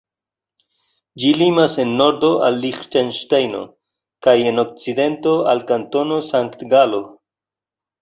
Ĝi 1.23 1.33
limas 1.41 1.75
en 1.83 1.91
nordo 1.99 2.31
al 2.49 2.57
Liĥtenŝtejno 2.65 3.63
kaj 4.29 4.37
en 4.55 4.65
okcidento 4.67 5.39
al 5.55 5.65
Kantono 5.75 6.23
Sankt-Galo. 6.35 7.07